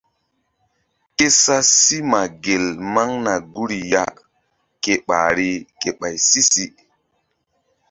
Ke 1.17 1.27
sa 1.41 1.57
sí 1.75 1.97
ma 2.11 2.21
gel 2.43 2.65
maŋna 2.93 3.33
guri 3.53 3.79
ya 3.91 4.03
ke 4.83 4.93
ɓahri 5.07 5.49
ke 5.79 5.89
ɓay 5.99 6.15
si-si. 6.27 6.65